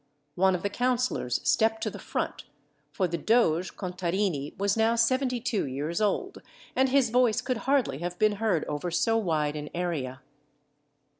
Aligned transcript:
One 0.33 0.55
of 0.55 0.63
the 0.63 0.69
councillors 0.71 1.47
stepped 1.47 1.83
to 1.83 1.91
the 1.91 1.99
front, 1.99 2.45
for 2.91 3.07
the 3.07 3.19
doge, 3.19 3.77
Contarini, 3.77 4.57
was 4.57 4.75
now 4.75 4.95
seventy 4.95 5.39
two 5.39 5.67
years 5.67 6.01
old, 6.01 6.41
and 6.75 6.89
his 6.89 7.11
voice 7.11 7.39
could 7.39 7.57
hardly 7.69 7.99
have 7.99 8.17
been 8.17 8.37
heard 8.37 8.65
over 8.65 8.89
so 8.89 9.15
wide 9.17 9.55
an 9.55 9.69
area. 9.75 10.23